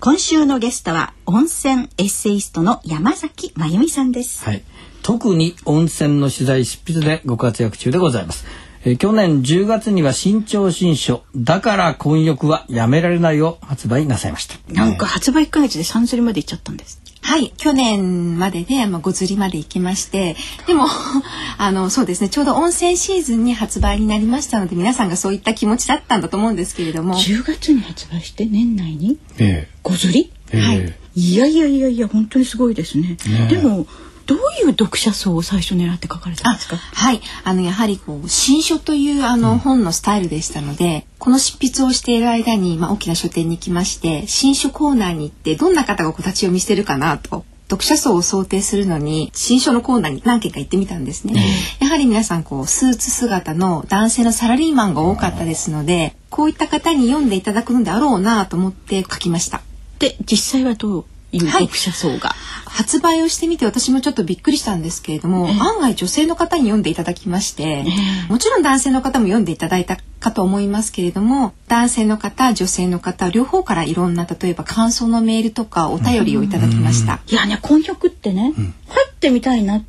[0.00, 4.44] 今週のゲストは温泉エッセイストの山崎真由美さんです。
[4.44, 4.62] はい。
[5.02, 8.46] 特に温泉の取材執筆でご活躍中でございます。
[8.84, 14.54] えー、去年10月には新潮新書だから混浴はやめられないを発売なさいました。
[14.72, 20.86] なんか発売1ヶ月で3釣りまで行っちゃったんですはい去年までで、まあ、5釣りまで行きましてでも
[21.58, 27.14] あのそうですねちょうど温泉シーズンに発売になりましたので皆さんがそういった気持ちだったんだと思うんですけれども。
[27.16, 30.94] 10月に発売して年内に5釣り、えー、はい。
[31.14, 33.86] いやいやいやいや本当にすごいですね、ね、でも
[34.28, 36.76] どういう読者層を最初狙って書かれたんですか？
[36.76, 37.20] はい。
[37.44, 51.34] あのやはりこう新書というあの、本のスタイルでしたのでこの執筆をしている間に、まあ、大きな書店に来まして新書コーナーに行ってどんな方がこう立ち読みしてるかなと読者層を想定するのに新書のコーナーに何件か行ってみたんですね、
[51.80, 59.62] やはり皆さんこうスーツ姿の男性のサラリーマンが多かったですのでこういった方に読んでいただくのであろうなと思って書きました。
[59.98, 61.38] で実際はどうい。
[61.38, 77.20] う読者層が、はい、発売をしてみて私もちょっとびっくりしたんですけれども、えー、案外女性の方に読んでいただきまして、えー、もちろん男性の方も読んでいただいたかと思いますけれども男性の方女性の方両方からいろんな例えば感想のメールとかお便りをいただきました。
[77.26, 79.82] いやね婚浴ってね、うん、入ってみたいな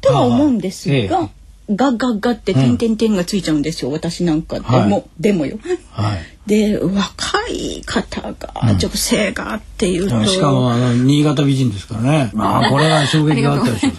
[0.00, 1.28] とは思うんですが、
[1.70, 5.58] ガッガッガって点点点がついちゃうんですよ、うん、私なんかでも、はい、でもよ。
[5.90, 10.24] はい、で若い方が、女性がっていうと。
[10.24, 12.30] しかもあの新潟美人ですからね。
[12.34, 12.70] まあ。
[12.70, 13.94] これは衝撃があったでしょう。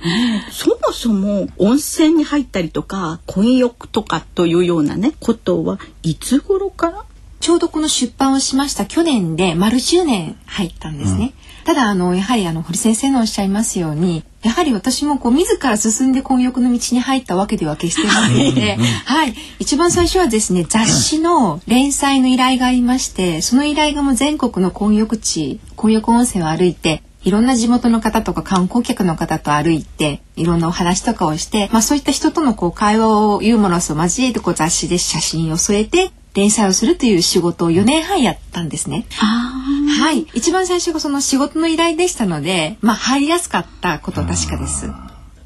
[0.50, 7.04] そもそも温泉に入ったりとか混浴とかというようなねことはいつ頃から？
[7.40, 8.84] ちょうどこの出版をしました。
[8.84, 11.24] 去年で丸10年入ったんですね。
[11.24, 11.32] うん、
[11.70, 18.76] ただあのやはりあの堀先生のおっしゃいますようにやはり私もこう自ら進んで混浴の道に入ったわけでは決してなくて、
[19.06, 39.06] はい、一番最初はですね雑誌の連載の依頼がありましてその依頼がもう全国の混浴地混浴温泉を歩いていろんな地元の方とか観光客の方と歩いていろんなお話とかをして、まあ、そういった人とのこう会話をユーモラスを交えてこう雑誌で写真を添えて連載をするという仕事を4年半やったんですね。
[39.10, 44.90] はい、一番最初がその仕事の依頼でしたので、まあ入りやすかったこと確かです。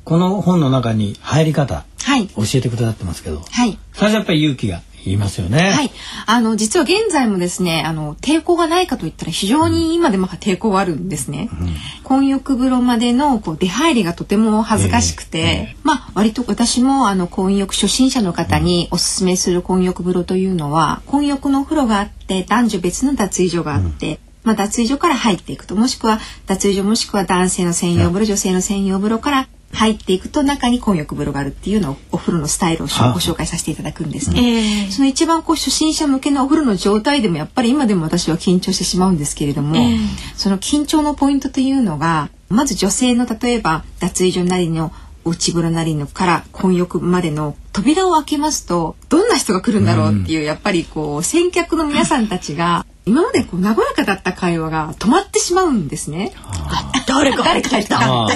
[0.05, 5.71] この本の中に入り方、はい、教えてくださってますけど、はい、最初やっぱり勇気が言いますよね。
[5.71, 5.91] はい。
[6.27, 11.51] あの実は現在もですね、あの抵抗がないかといったら非常に今でも抵抗はあるんですね。
[11.53, 24.09] うん、混浴風呂までのこう出入りがとても恥ずかしくて、えー、まあ割と私もあの混浴初心者の方におすすめする混浴風呂というのは、混浴のお風呂があって男女別の脱衣所があって。
[24.09, 34.89] うんまあ、脱衣所から入っていくともしくは脱衣所もしくは男性の専用風呂女性の専用風呂から入っていくと中に混浴風呂があるっていうのをお風呂のスタイルをご紹介させていただくんですね。
[34.91, 39.77] その一番こう初心者向けのお風呂の状態でもやっぱり今でも私は緊張してしまうんですけれども、
[40.37, 44.93] その緊張のポイントというのがまず女性の例えば脱衣所なりの
[45.25, 56.33] 内風呂なりのから混浴までの扉を開けますとどんな人が来るんだろうっていう、やっぱりこう先客の皆さんたちが今までこう和やかだった会話が止まってしまうんですね。
[57.07, 58.29] 誰か誰かいた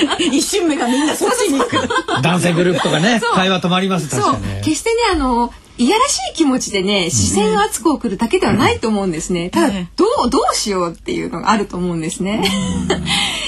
[0.18, 1.76] 一瞬目がみんなそっちに行く。
[2.22, 12.42] 男性グループとかね会話止まります確かに、決してねあのいやらしい気持ちでね視線を熱く送るだけではないと思うんですね、ただどうどうしようっていうのがあると思うんですね、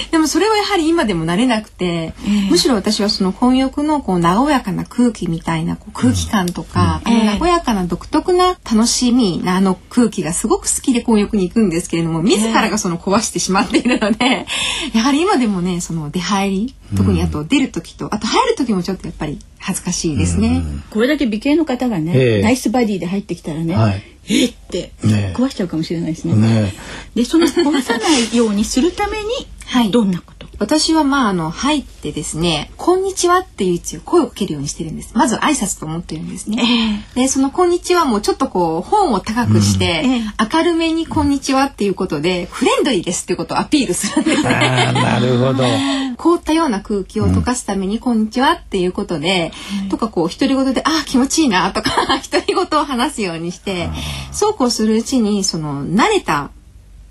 [0.13, 2.15] でもそれはやはり今でも慣れなくて、
[2.51, 14.47] むしろ私はその混浴のこう和やかな空気みたいなこう空気感とか、あの和やかな独特な楽しみなあの空気がすごく好きで混浴に行くんですけれども自らがその壊してしまっているので、
[14.95, 20.63] やはり今でもねその出入り特にあと出る時とあと入る時もちょっとやっぱり恥ずかしいですね。
[20.91, 24.93] これだけ美形の方がね、ナイスバディで入ってきたらね、はい、えって
[25.35, 26.35] 壊しちゃうかもしれないですね。
[26.35, 26.73] ね
[27.15, 29.25] でその壊さないようにするために、
[29.69, 30.49] はい、どんなこと？
[30.59, 35.13] 私はまああの入ってですね「こんにちは」っていう一応声をかけるようにしてるんです。
[35.15, 44.51] まず挨拶と思ってるんですね、えー、でその「こんにちは」もちょっとこう本を高くして、うん、明るめに「こんにちは」っていうことでフレンドリーですっていうことをアピールするんですね。
[44.95, 45.65] なるほど。
[46.19, 49.53] 凍ったような空気を溶かすために「こんにちは」っていうことで、
[49.85, 51.93] うん、とかこう独り言で「あ気持ちいいな」とか
[52.33, 53.91] 独り言を話すようにして
[54.33, 56.51] そうこうするうちにその慣れた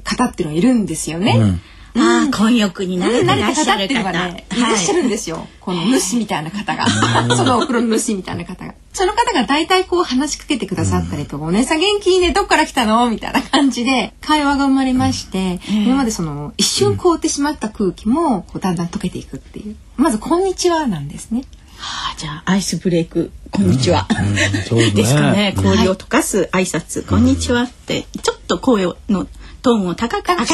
[0.04, 1.38] 方っていうのがいるんですよね。
[1.38, 1.62] うん
[1.98, 4.12] ああ、混浴になれてらっしゃる方。
[4.12, 5.48] ね、いらっしゃるんですよ。
[5.60, 6.86] この主みたいな方が。
[7.36, 8.74] そのお風呂の主みたいな方が。
[8.94, 19.76] その方が大体こう話しかけてくださったりとか、お姉さん元気ね、どっから来たのみたいな感じで会話が生まれまして、今までその一瞬凍ってしまった空気もこうだんだん溶けていくっていう。
[19.98, 21.44] まず、こんにちはなんですね。
[21.78, 24.80] はあ、じゃあアイスブレイクこんにちは、うん。
[24.80, 25.54] うん、ですかね。
[25.56, 29.28] 氷を溶かす挨拶、はい、こんにちはってちょっと声の
[29.68, 30.50] トーンを高く明るく。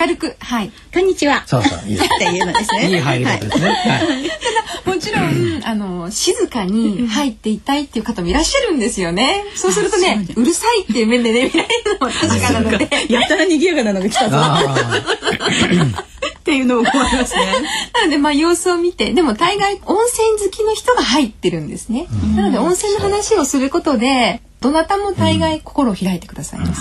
[0.00, 0.36] 明るく。
[0.38, 0.70] はい。
[0.94, 1.42] こんにちは。
[1.48, 2.90] そうそういいっていうのですね。
[2.90, 4.30] いい入り方ですね、はい、
[4.84, 9.42] ただもちろんあの静かに入っていたいっていう方もいらっしゃるんですよね。
[9.56, 12.88] そうするとねうるさいっていう面でね見られるのは確かなので。
[13.12, 14.36] やたら賑やかなのが来たぞ
[16.38, 17.46] っていうのを思いますね。
[17.94, 22.06] なのでまあ様子を見てでも大概温泉好きの人が入ってるんですね。
[22.36, 26.80] なので温泉の話をすることでどなたも大概心を開いてくださいます。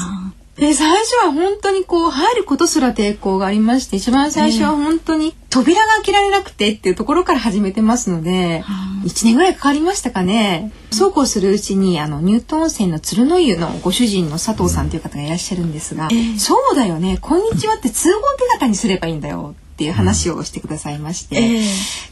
[0.61, 8.63] で最初は本当にこう入ることすら抵抗がありまして一番最初は本当に扉が開けられなくてっていうところから始めてますので、
[9.03, 10.71] う1年ぐらいかかりましたかね。
[10.91, 17.17] そうこうするうちにあのニュートン温泉の鶴の湯のご主人の佐藤さんという方がいらっしゃるんですが、えー、そうだよね。
[17.19, 21.59] こんにちはって通報手形にすればいいんだよっていう話をしてくださいまして、え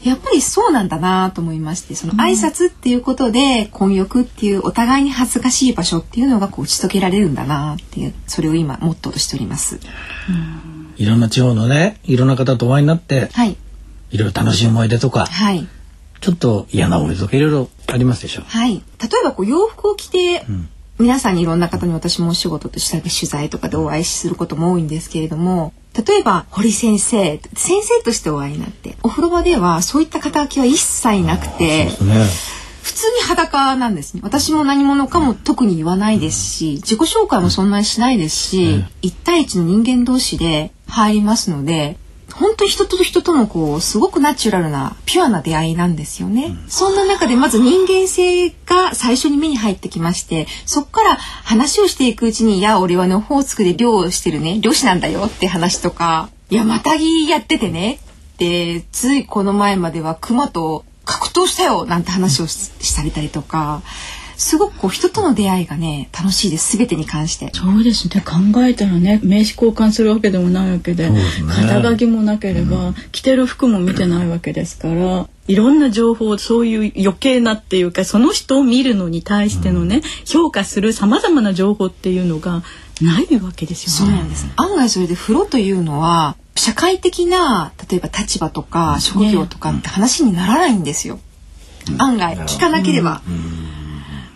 [0.02, 9.78] ー、やっぱりそうなんだなと思いましてその挨拶っていうことで混浴っていうお互いに恥ずかしい場所っていうのがこう打ち解けられるんだなっていうそれを今モットーとしております。
[10.96, 13.56] いろんな地方のねいろんな方とお会いになって、はい、
[14.10, 15.68] いろいろ楽しい思い出とか、はい、
[16.20, 18.40] ちょっと嫌な思い出とかいろいろありますでしょ？
[18.40, 18.44] う。
[18.48, 18.80] はい、例
[19.22, 20.68] えばこう洋服を着て、うん
[21.00, 31.90] 皆さんにいろんな方に私もお仕事として取材とかでお会いすることも多いんですけれども例えば堀先生先生としてお会いになってお風呂場ではそういった肩書きは一切なくて、ね、
[32.82, 34.20] 普通に裸なんですね。
[34.22, 41.96] 私も何者かも特に言わないですし自己紹介もそんなにしないですし、一対一の人間同士で入りますので
[42.34, 54.60] 本当に人と人とのこうすごくナチュラルなピュアな出会いなんですよね、うん、そんな中でまず人間性が最初に目に入ってきましてそこから話をしていくうちに「いや俺はねオホーツクで漁をしてるね。
[54.60, 58.00] 漁師なんだよ」って話とか「いやまたぎやっててね」
[58.34, 63.82] ってついこの前までは熊と格闘したよなんて話をしたりたりとか
[64.40, 66.78] すごくこう人との出会いがね楽しいです。
[66.78, 67.50] 全てに関して。
[67.52, 68.24] そうですね。
[68.24, 82.62] 考えたらね名刺交換するわけでもないわけで、ね、肩書きもなければ、うん、着てる服も見てないわけですからいろんな情報そういう余計なっていうかその人を見るのに対してのね、うん、評価するさまざまな情報っていうのが
[83.02, 84.12] ないわけですよね。
[84.12, 84.46] そうなんです。
[84.56, 91.16] 案外それで風呂というのは社会的な例えば立場とか職業とかって話にならないんですよ。
[91.90, 92.38] ね、案外。
[92.38, 93.20] 聞かなければ。
[93.28, 93.59] うん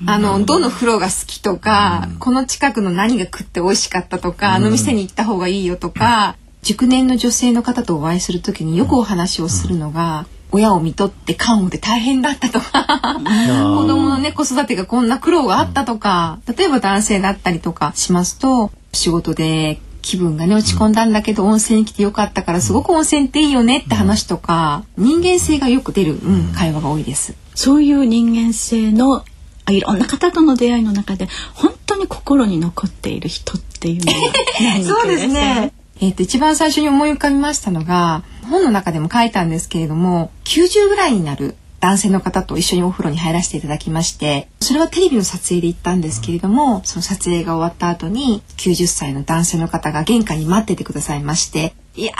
[0.06, 27.34] あのどの風呂が好きとか、この近くの何が食って美味しかったとか、あの店に行った方がいいよとか、熟年の女性の方とお会いする時によくお話をするのが、親を見とって看護で大変だったとか子供のね子育てがこんな苦労があったとか例えば男性だったりとかしますと仕事で気分がね落ち込んだんだけど温泉に来てよかったからすごく温泉っていいよねって話とか人間性がよく出る、うん、会話が多いです。
[27.54, 29.24] そういう人間性の
[29.70, 35.72] いろんな方との出会いの中で本当に心に残っている人っていうのは そうですね。
[36.00, 41.54] えっ、と一番最初に思い浮かびましたのが本の中でも書いたんですけれども90ぐらいになる
[41.84, 52.12] 男性の方と一緒にお風呂に入らせていただきましてそれはテレビの撮影で行ったんですけれどもその撮影が終わった後に90歳の男性の方が玄関に待っててくださいましていや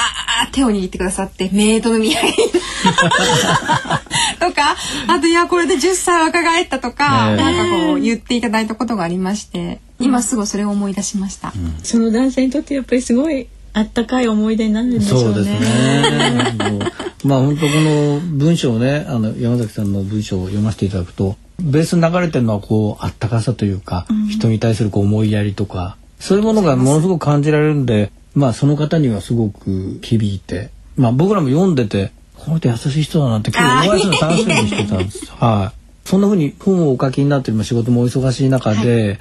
[0.52, 2.20] 手を握ってくださってメイドの土産
[4.38, 4.76] とか
[5.08, 15.24] あといやこれで10歳若返ったとか、ね、なんかこう言っていただいたことがありまして今すぐそれを思い出しました、うん、その男性にとってやっぱりすごいあったかい思い出になるんでしょうね。
[15.24, 15.58] そうですね。
[17.24, 35.26] まあ本当この文章をね、あの山崎さんの文章を読ませていただくと、ベースに流れてるのはこうあったかさというか、うん、人に対するこう思いやりとか、そういうものがものすごく感じられるんで、まあその方にはすごく響いて、まあ僕らも読んでて、この人優しい人だなって今日お会いするの楽しみにしてたんです。
[35.38, 36.08] はい。
[36.08, 39.18] そんな風に本をお書きになってる仕事もお忙しい中で、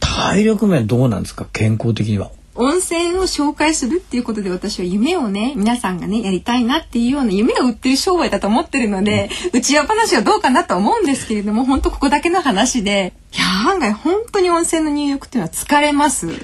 [0.00, 1.46] 体力面どうなんですか？
[1.52, 2.30] 健康的には。
[2.60, 16.26] 温泉を紹介するっていうことで私は夢をね皆さんがねやりたいなっていうような夢を売ってる商売だと思ってるので、うちわ話はどうかなと思うんですけれども本当ここだけの話でいや案外本当に温泉の入浴っていうのは疲れます。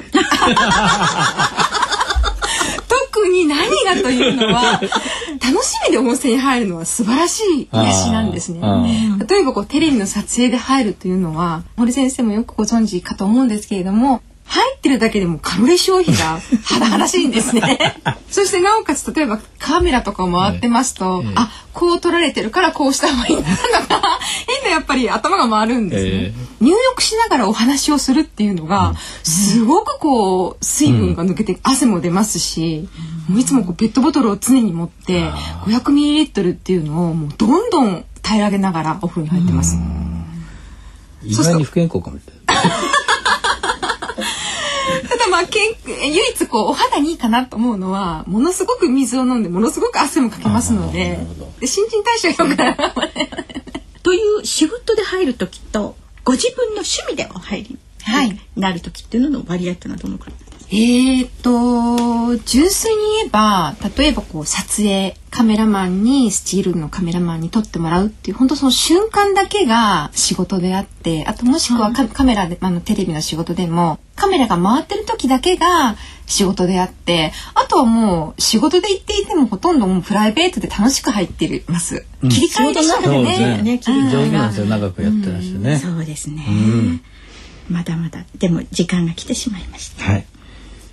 [3.47, 4.81] 何がというのは
[5.43, 8.61] 楽しみで温泉に入るのは素晴らしい癒しなんですね。
[9.29, 17.97] 例えばこうテレビの撮影で入るというのは森先生もよくご存知かと思うんですけれども入ってるだけでもカロリー消費が 甚だしいんですね。
[18.31, 32.89] そしてなおかつ例えばカメラとかを回ってますと、はい、あこう撮られてるからこうした方がいいんだとか変なやっぱり頭が回るんですね、えー、入浴しながらお話をするっていうのが、すごくこう水分が抜けて汗も出ますし、
[33.29, 35.31] もういつもこうペットボトルを常に持って
[35.67, 39.77] 500ミリリットルっていうのをもうどんどん平らげながらお風呂に入ってます。
[41.23, 42.19] 意外に不健康かも。
[45.09, 51.19] ただまあけん唯一こうお肌にいいかなと思うのはものすごく水を飲んでものすごく汗もかけますので
[51.61, 52.77] で新陳代謝が良くなる。
[54.05, 55.94] という仕事で入る時とご
[56.35, 60.35] 自分の趣味でお入り、はい、なる時っていうのの割合ってのはどのくらい
[60.71, 82.05] えーと純粋に言えば例えばこう撮影カメラマンにスチールのカメラマンに撮ってもらうっていう本当その瞬間だけが仕事であってあともしくはカメラであのテレビの仕事でもカメラが回ってる時だけが仕事であってあとはもう仕事で行っていてもほとんどもうプライベートで楽しく入っています。
[82.23, 83.39] うん、切り替えでしょうね。
[83.39, 84.67] ねね切り替え上手なんですよ。
[84.67, 87.01] 長くやってらっしゃね、うん、そうですね、うん、
[87.69, 88.25] まだまだ。
[88.39, 90.05] でも時間が来てしまいました。
[90.05, 90.27] はい。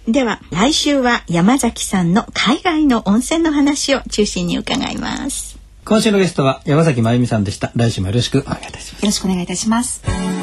[0.08, 5.60] では来週は山崎さんの海外の温泉の話を中心に伺います。
[5.86, 7.72] 今週のゲストは山崎真由美さんでした。
[7.76, 9.02] 来週もよろしくお願いいたします。
[9.04, 10.41] よろしくお願いいたします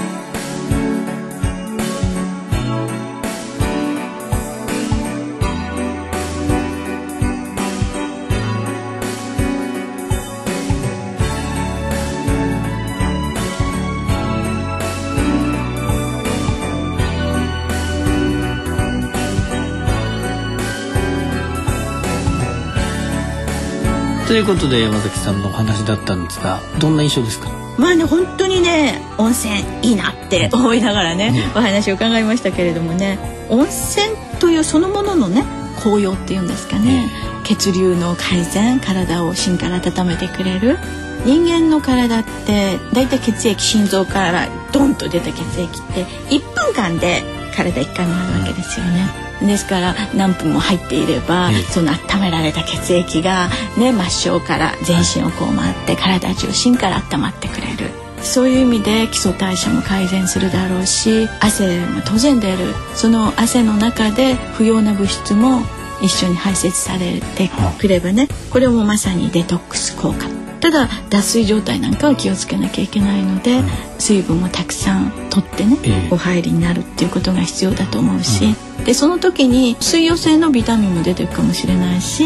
[24.38, 27.50] いうことで山崎さんのお話だったんですがどんな印象ですか？
[27.78, 33.18] まあね本当にね温泉いいなって思いながらね、ね、お話を伺いましたけれどもね
[33.50, 35.44] 温泉というそのもののね
[35.82, 37.10] 紅葉っていうんですかね、ね、
[37.44, 40.78] 血流の改善体を芯から温めてくれる。
[41.24, 47.24] 人間の体ってだいたい血液心臓からドンと出た血液って1分間で
[47.56, 49.27] 体1回回るわけですよね。
[49.40, 57.90] ですから何分も入っていれば、その温められた血液がね末梢から全身をこう回って体中心から温まってくれる。
[58.20, 62.74] そういう意味で基礎代謝も改善するだろうし汗も当然出る。
[62.94, 65.62] その汗の中で不要な物質も
[66.02, 70.26] 一緒に排泄されてくればねこれもまさにデトックス効果
[70.60, 73.66] ただ脱水状態なんかは気をつけなきゃいけないので、うん、
[73.98, 82.24] 水分もたくさん取ってね、えー、お入りになるっていうことが必要だと思うし、うん、でその時に水溶性のビタミンも出てくかもしれないし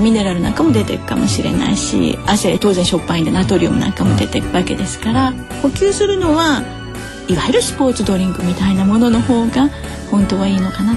[0.00, 5.32] ミネラルなんかも出てくかもしれないし汗当然しょっぱいんでナトリウムなんかも出てくわけですから
[5.62, 6.83] 呼吸するのは
[7.28, 9.68] いわゆるスポーツドリンクみたいなものの方が
[10.10, 10.96] 本当はいいのかなっ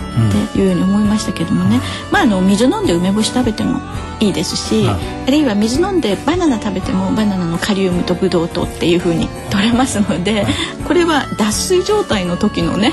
[0.53, 1.81] ていうふうに思いましたけどもね、うん、
[2.12, 3.79] まああの水飲んで梅干し食べても
[4.19, 10.53] いいですし、はい、あるいは水飲んでバナナ食べてもバナナのカリウムとブドウ糖っていうふうに取れますので、はい、
[10.88, 12.91] これは脱水状態の時のね、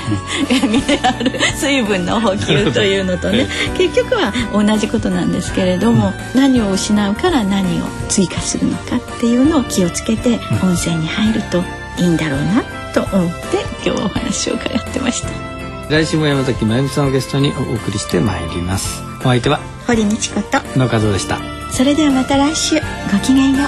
[0.63, 11.63] うん、 ミネラル水分の補給というのとね結局は同じことなんですけれども、うん、何を失うから何を追加するのかっていうのを気をつけて温泉に入ると
[11.97, 15.29] いいんだろうなと思って今日はお話を伺ってました。
[15.89, 19.03] 来週も山崎真由美さんをゲストにお送りしてまいります。
[19.19, 21.39] お相手は堀道子と野和でした。
[21.71, 22.75] それではまた来週
[23.11, 23.67] ごきげんよう。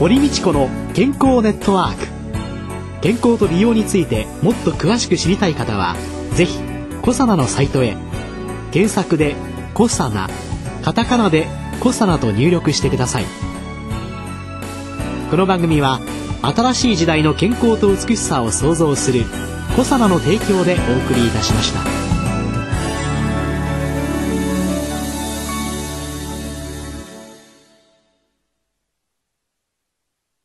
[0.00, 2.08] 堀道子の健康ネットワーク。
[3.00, 5.94] 健康と美容についてもっと詳しく知りたい方は
[6.34, 6.58] 是非
[7.00, 7.96] コサナのサイトへ。
[8.72, 9.36] 検索で
[9.72, 10.28] 「コサナ」
[10.82, 11.48] カタカナで
[11.80, 13.26] 「コサナ」と入力してください。
[15.30, 16.00] この番組は
[16.42, 19.24] 新しい時代の健康と美しさを創造する
[19.76, 21.99] 「コサナの提供でお送りいたしました。